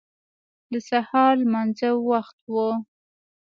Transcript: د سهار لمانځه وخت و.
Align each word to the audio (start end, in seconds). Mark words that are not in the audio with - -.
د 0.71 0.73
سهار 0.89 1.33
لمانځه 1.43 1.89
وخت 2.09 2.37
و. 2.53 2.55